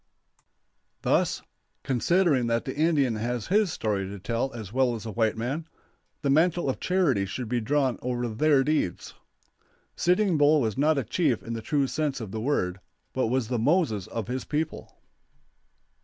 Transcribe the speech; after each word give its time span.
Thus, 1.03 1.43
considering 1.83 2.47
that 2.47 2.65
the 2.65 2.75
Indian 2.75 3.17
has 3.17 3.45
his 3.49 3.71
story 3.71 4.07
to 4.07 4.17
tell 4.17 4.51
as 4.51 4.73
well 4.73 4.95
as 4.95 5.03
the 5.03 5.11
white 5.11 5.37
man, 5.37 5.67
the 6.23 6.29
mantle 6.31 6.71
of 6.71 6.79
charity 6.79 7.27
should 7.27 7.47
be 7.47 7.61
drawn 7.61 7.99
over 8.01 8.27
their 8.27 8.63
deeds. 8.63 9.13
Sitting 9.95 10.39
Bull 10.39 10.59
was 10.59 10.75
not 10.75 10.97
a 10.97 11.03
chief 11.03 11.43
in 11.43 11.53
the 11.53 11.61
true 11.61 11.85
sense 11.85 12.19
of 12.19 12.31
the 12.31 12.41
word, 12.41 12.79
but 13.13 13.27
was 13.27 13.47
the 13.47 13.59
Moses 13.59 14.07
of 14.07 14.27
his 14.27 14.43
people. 14.43 14.91